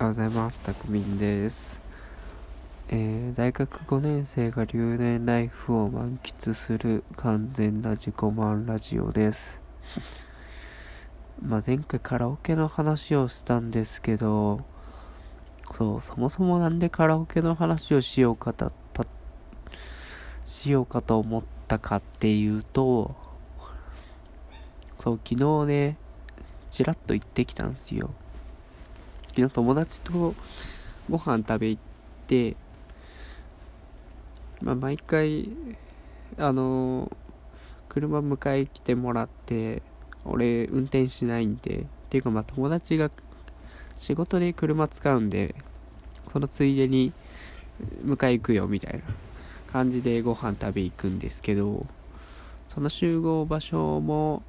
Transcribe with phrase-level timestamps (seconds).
[0.00, 0.60] おはようございます。
[0.60, 1.78] たくみんです。
[2.88, 9.60] えー大学5年生が留年ライフを満喫する完全な自己満ラジオです。
[11.44, 14.64] まあ前回カラオケの話をしたんですけど、
[15.74, 18.72] そう、そもそもなんでカラオケの話をしようかた、
[20.46, 23.14] しようかと思ったかっていうと、
[24.98, 25.98] そう、昨日ね、
[26.70, 28.08] ちらっと行ってきたんですよ。
[29.30, 30.34] 昨日友達と
[31.08, 31.82] ご飯食べ行っ
[32.26, 32.56] て、
[34.60, 35.48] まあ、毎回、
[36.36, 37.16] あの
[37.88, 39.82] 車迎え来てもらって、
[40.24, 43.08] 俺運転しないんで、っていうかまあ友達が
[43.96, 45.54] 仕事で車使うんで、
[46.32, 47.12] そのついでに
[48.04, 49.00] 迎え行くよみたいな
[49.72, 51.86] 感じでご飯食べ行くんですけど、
[52.68, 54.42] その集合場所も、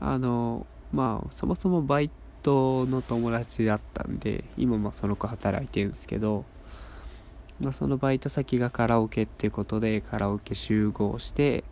[0.00, 6.44] あのまあそもそもバイトの友達だったんで今もその子働いてるんですけど、
[7.60, 11.64] まあ、そのバイト先がカラオケっていうことでカラオケ集合して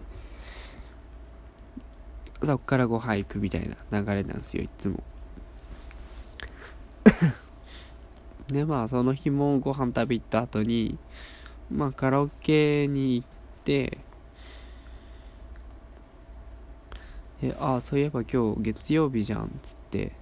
[2.45, 5.03] そっからご飯行くみたいな流れなんですよいつも。
[8.49, 10.99] でまあその日もご飯食べ行った後に
[11.71, 13.29] まあカラオケに行っ
[13.65, 13.99] て
[17.43, 20.13] えあそういえば今日月曜日じゃんっつって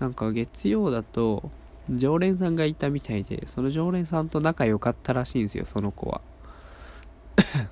[0.00, 1.50] なんか月曜だと
[1.90, 6.20] 常連さんがいたみたいでその常連さんと仲良かったらしいんですよその子は。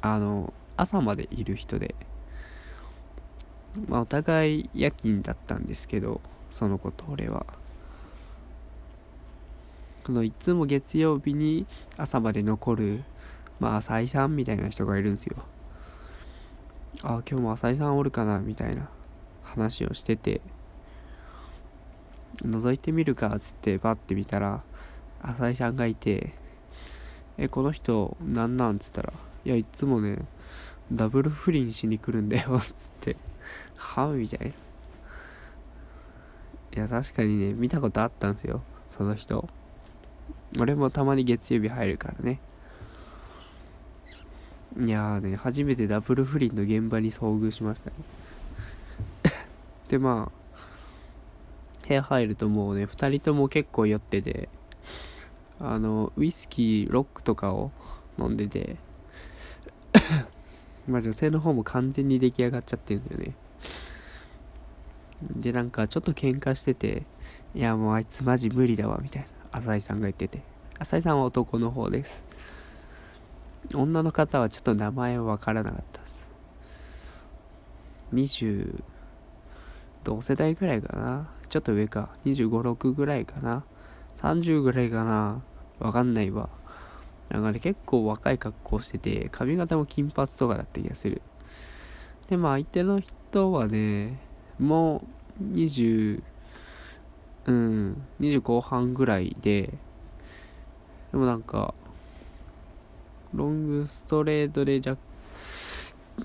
[0.00, 1.94] あの朝までいる人で。
[3.86, 7.46] まあお互い夜勤だったんですけどその子と俺は。
[10.06, 11.66] そのいつも月曜日に
[11.98, 13.04] 朝まで残る
[13.60, 15.36] まあ浅井さんみたいな人がいるんですよ。
[17.02, 18.88] あ今日も浅井さんおるかなみたいな。
[19.48, 20.40] 話をしてて
[22.42, 24.62] 覗いてみるかっつってバッて見たら
[25.22, 26.32] 浅井さんがいて
[27.38, 29.12] 「えこの人なんなん?」っつったら
[29.44, 30.18] 「いやいつもね
[30.92, 33.16] ダブル不倫しに来るんだよ」っつって
[33.76, 34.54] 「はみたいな。
[36.76, 39.48] いや確かにね見たことあったんですよその人。
[40.58, 42.40] 俺もたまに月曜日入るからね。
[44.78, 47.96] いやーね初めてダブル不倫の現場に遭遇しましたね。
[49.88, 54.48] でまあ部屋入るともうね2人とも結構酔ってて
[55.60, 57.70] あのウイスキーロックとかを
[58.18, 58.76] 飲んでて
[60.86, 63.34] まあ女性の方も完全に出来上がっちゃってるんだよね。
[65.22, 67.04] でなんかちょっと喧嘩してて
[67.54, 70.42] いやもうあいつマジ無理だわみたいな浅井さんが言ってて。
[70.80, 72.22] 浅井さんは男の方です。
[73.74, 76.14] 女の方はちょっと名前は分からなかったです。
[80.04, 81.28] 同世代ぐらいかな。
[81.48, 82.10] ちょっと上か。
[82.24, 83.64] 2 5 6ぐらいかな。
[84.20, 85.42] 30ぐらいかな。
[85.78, 86.48] わかんないわ。
[87.30, 91.20] なんかね結構若い格好してて髪型も金髪とかだった気がする。
[92.28, 94.18] でまあ相手の人はね
[94.58, 95.04] も
[95.40, 96.22] う20
[97.46, 99.74] うん20後半ぐらいで
[101.12, 101.74] でもなんか
[103.34, 104.98] ロングストレートで若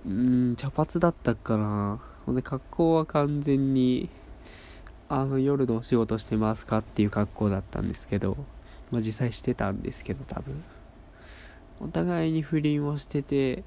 [0.05, 1.99] うん茶髪だったかな。
[2.25, 4.09] ほんで格好は完全に
[5.09, 8.37] あの夜のお仕事してますかっていう格好だったんですけど
[8.91, 10.63] まあ実際してたんですけど多分。
[11.79, 13.63] お互いに不倫をしてて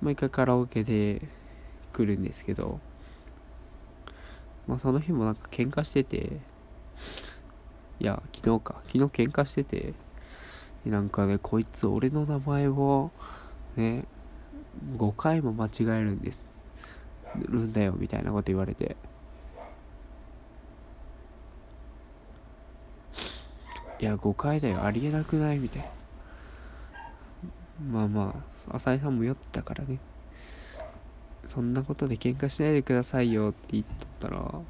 [0.00, 1.22] 毎回カラオケで
[1.92, 2.78] 来るんですけど
[4.68, 6.38] まあその日もなんか喧嘩してて
[7.98, 8.74] いや昨日か。
[8.86, 9.94] 昨日喧嘩してて
[10.84, 13.10] なんかねこいつ俺の名前を
[13.76, 14.04] ね
[14.96, 16.52] 5回も間違えるんです。
[17.36, 18.96] るんだよみたいなこと言われて。
[23.98, 24.84] いや5回だよ。
[24.84, 25.58] ありえなくない？
[25.58, 25.88] みたいな。
[27.90, 29.98] まあまあ浅井さんも酔ってたからね。
[31.46, 33.84] そんなことで喧嘩しないでくださいよって言っ
[34.20, 34.60] とったら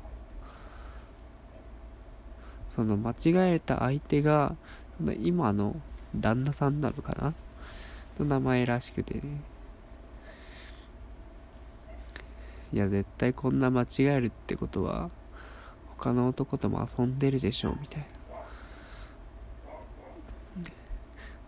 [2.70, 3.14] その間違
[3.54, 4.54] えた相手が
[4.96, 5.76] その今の
[6.16, 7.34] 旦那さんなのかな？
[8.18, 9.22] の名前らしくてね。
[12.72, 15.10] いや絶対こんな間違えるってことは
[15.98, 18.06] 他の男とも遊んでるでしょうみたいな。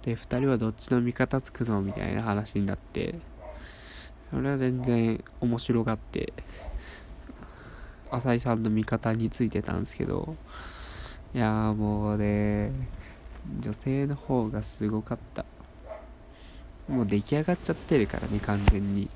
[0.02, 1.80] で2人はどっちの味方つくの？
[1.80, 3.14] みたいな話になって
[4.34, 6.34] 俺は全然面白がって
[8.10, 10.36] 浅井さんの味方についてたんですけど
[11.34, 12.70] いやーもうね
[13.60, 15.46] 女性の方がすごかった。
[16.86, 19.08] もう出来上がっちゃってるからね完全に。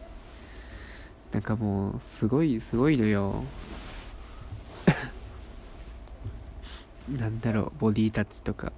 [1.32, 3.44] なんかもうすごいすごいのよ。
[7.08, 8.72] なんだろうボディタッチとか。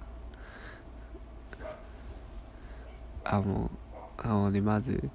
[3.23, 3.69] あもう
[4.17, 5.09] あもうねまず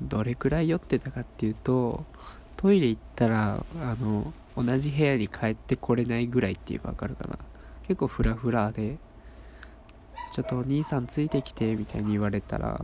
[0.00, 2.04] どれくらい酔ってたかっていうと
[2.56, 7.38] トイレ行ったらあの同じ部屋に帰ってこれないぐらいっていうか分かるかな。
[7.86, 8.96] 結構フラフラで
[10.32, 12.80] ちょっとお兄さんついてきてみたいに言われたら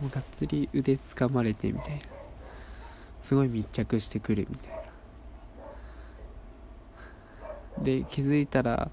[0.00, 2.02] もうがっつり腕つかまれてみたいな。
[3.22, 4.72] すごい密着してくるみたい
[7.78, 7.82] な。
[7.82, 8.90] で気づいたら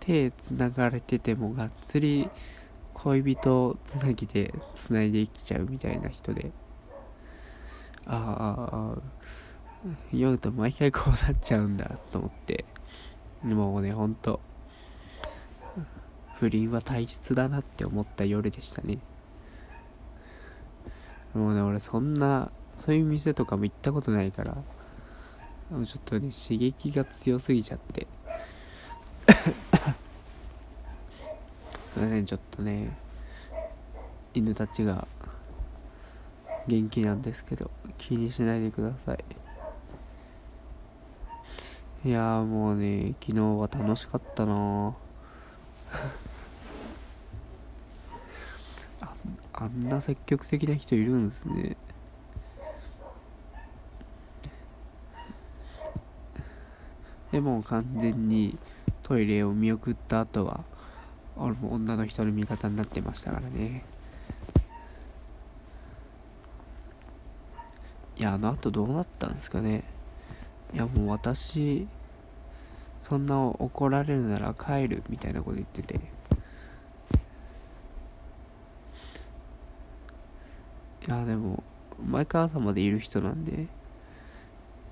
[0.00, 2.30] 手つながれててもがっつり
[2.94, 6.52] 恋人つなぎでつないできちゃうみたいな人で。
[8.06, 9.02] ああ
[10.12, 12.64] 酔うと毎回こうなっちゃうんだと思って。
[13.42, 14.40] もうねほんと。
[16.36, 18.98] 不倫は体質だなって思った夜でしたね。
[21.34, 24.56] もうね俺そんなそういう店とかも行ったことないから
[25.70, 28.06] ちょっとね刺激が強すぎちゃって。
[31.94, 32.96] す いませんちょっとね
[34.34, 35.06] 犬たちが
[36.66, 39.24] 元気なんですけど気にしないでください。
[42.06, 44.94] いやーもうね昨日は楽しかったな
[49.64, 51.76] あんな積極的な人いるんですね。
[57.32, 58.58] でも完全に
[59.02, 60.64] トイレを見送った後は
[61.36, 63.84] 俺も女の人の味方になってましたからね。
[68.16, 69.82] いやあの後どうなったんですかね。
[70.74, 71.88] いやもう私
[73.00, 76.13] そんな怒られるなら帰るみたいなこと言ってて。
[81.06, 81.62] いやでも
[82.04, 83.68] 毎回朝までいる人なんで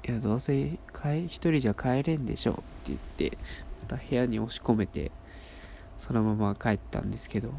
[0.06, 3.38] いやどうせ一人じゃ帰れんでしょって言って
[3.82, 5.10] また部屋に押し込めて
[5.98, 7.52] そのまま帰ったんですけど。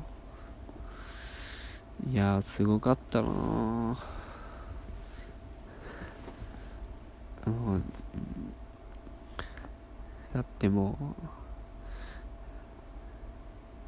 [2.12, 3.30] いやすごかったなぁ
[7.50, 7.82] もう
[10.34, 11.16] だっても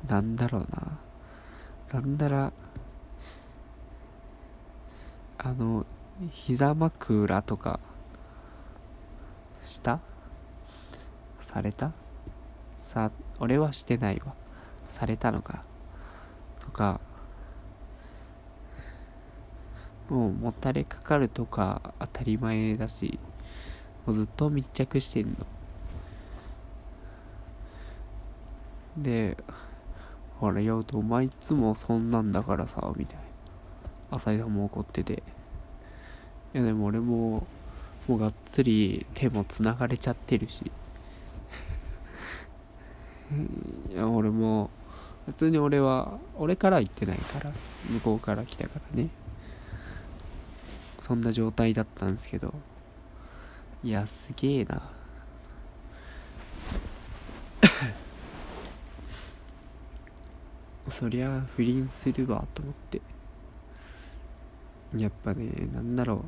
[0.08, 1.00] うなんだろうな。
[1.92, 2.54] なんだら
[5.46, 5.86] あの
[6.32, 7.80] 膝枕とか
[9.64, 10.00] した？
[11.40, 11.92] された？
[12.80, 14.34] さ俺はしてないわ。
[14.90, 15.64] されたのか？
[16.60, 17.00] とか
[20.10, 23.20] もうもたれかかるとか当たり前だし
[24.08, 25.36] もうずっと密着してんの。
[28.98, 29.38] で
[30.40, 33.35] ほら酔うとお前いつもそんなんだからさみたいな。
[34.12, 35.24] 浅井さんも怒ってて。
[36.54, 37.46] いやでも俺も
[38.08, 40.72] もうがっつり手もつながれちゃってるし。
[43.92, 44.70] いや俺も
[45.26, 47.52] 普通に俺は俺から言ってないから。
[47.90, 49.10] 向こうから来たからね。
[51.00, 52.54] そんな状態だったんですけど。
[53.84, 54.90] いやすげえな。
[60.90, 63.02] そりゃ不倫するわと思って。
[64.98, 66.20] やっぱねなんだろう。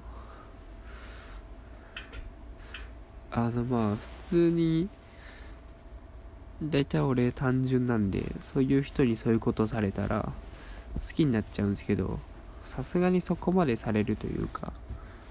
[3.32, 3.96] あのまあ
[4.30, 4.90] 普通に
[6.64, 10.32] 大体俺単純なんでそういう人にそういうことされたら
[10.96, 12.20] 好きになっちゃうんですけど
[12.66, 14.74] さすがにそこまでされるというか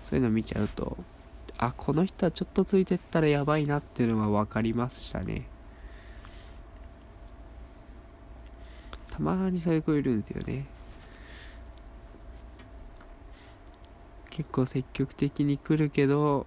[0.05, 0.97] そういうの見ちゃうと
[1.59, 5.49] あこの人はちょっとついてったらやばいなっていうのが分かりましたね。
[9.11, 10.66] たまにそういう子いるんですよね。
[14.37, 16.47] 結構積極的に来るけど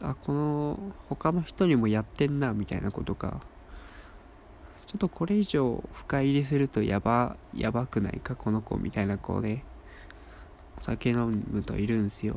[0.00, 0.78] あこの
[1.10, 3.42] 他の人にもやってんなみたいなことか。
[4.86, 9.64] ちょっとこれ以上深入りするとやばやばくないかこの子みたいな子ね
[10.78, 12.36] お酒飲むといるんすよ。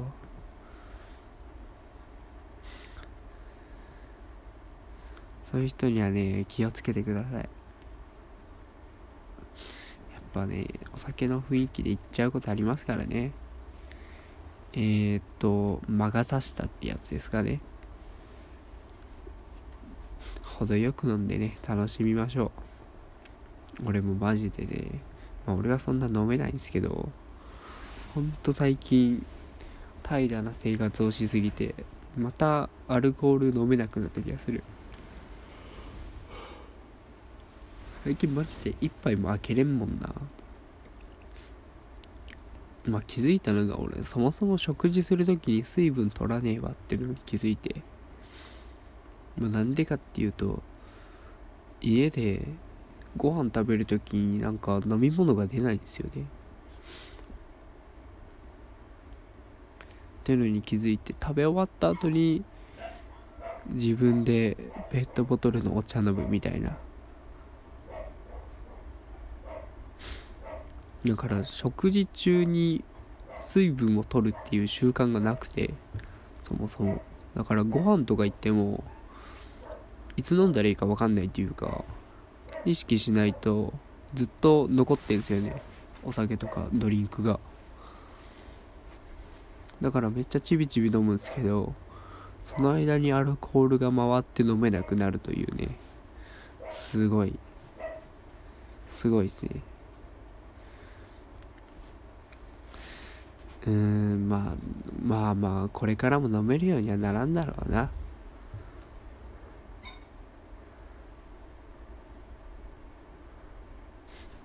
[5.50, 7.34] そういう人にはね気をつけてください。
[7.36, 7.48] やっ
[10.34, 13.32] ぱねお酒の雰囲気で行っちゃうことありますからね。
[14.80, 17.62] えー、っと魔が差したってやつですかね。
[20.44, 22.52] 程よく飲んでね楽しみましょ
[23.80, 23.88] う。
[23.88, 25.02] 俺もマジでね、
[25.48, 27.10] まあ、俺はそんな飲めないんですけど
[28.14, 29.26] ほんと最近
[30.04, 31.74] 怠惰な生活をしすぎて
[32.16, 34.64] またアルコール飲めなくなった気がする。
[38.04, 40.14] 最近マジで一杯も開けれんもんな。
[42.88, 47.82] まあ気づいたのが俺そもそも食事する時に水分取らねえわっていうのに気づいて。
[49.38, 50.62] まあなんでかっていうと
[51.80, 52.48] 家で
[53.16, 56.22] ご飯食べる時になんか飲み物が出ないんですよね。
[56.22, 56.26] っ
[60.24, 62.44] ていうのに気づいて食べ終わった後に
[63.70, 64.58] 自分で
[64.92, 66.78] ペットボトルのお茶飲むみたいな。
[71.06, 72.84] だから食事中に
[73.42, 75.74] 水分を取るっていう習慣がなくて
[76.42, 77.02] そもそも。
[77.36, 78.84] だからご飯とか行っても
[80.16, 81.86] いつ飲んだらいいか分かんないっていうか
[82.66, 83.74] 意識しないと
[84.16, 85.62] ずっと残ってんすよね。
[86.04, 87.40] お酒とかドリンクが。
[89.82, 91.76] だからめっちゃちびちび飲むんですけど
[92.44, 95.78] その間にアルコールが回って飲めなくなるというね。
[96.72, 97.38] すごい。
[98.92, 99.62] すごいですね。
[103.68, 104.56] うーんまあ
[105.04, 107.90] まあまあこれからも飲めるようにはならんだろうな。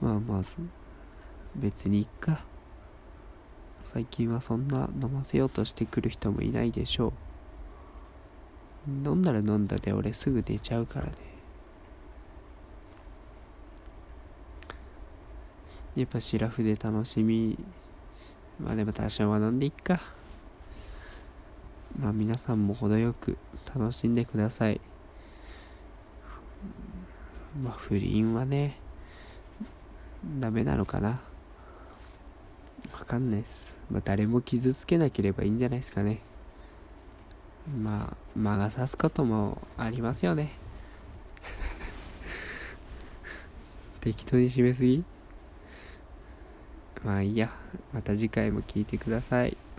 [0.01, 0.43] まあまあ
[1.55, 2.41] 別にいっか。
[3.85, 7.13] 最近はそんな飲ませようとしてくる人もいないでしょう。
[9.09, 11.13] 飲んだら飲んだで俺すぐ寝ちゃうからね。
[15.95, 17.57] やっぱシラフで楽しみ。
[18.63, 20.01] まあでも多少は飲んでいっか
[21.99, 23.37] まあ皆さんも程よく
[23.75, 24.81] 楽しんでください
[27.63, 28.79] まあ不倫はね
[30.39, 31.21] ダメなのかな
[32.93, 33.75] わかんないです。
[33.91, 36.21] まあ、誰も傷つけなければいいんじゃないですかね。
[37.81, 40.53] まあ、魔が差すこともありますよね。
[44.01, 45.05] 適当に締めすぎ？
[47.03, 47.51] まあいいや。
[47.93, 49.72] また次回も聴いてください。